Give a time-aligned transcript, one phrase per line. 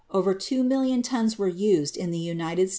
[0.09, 2.69] Over two million tons were used in the United States in 1908.